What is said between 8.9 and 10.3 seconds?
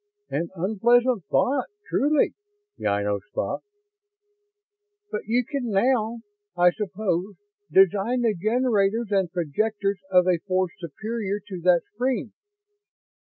and projectors of